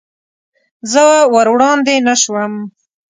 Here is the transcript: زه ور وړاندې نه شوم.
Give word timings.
زه 0.91 1.03
ور 1.33 1.47
وړاندې 1.53 1.95
نه 2.07 2.15
شوم. 2.21 2.53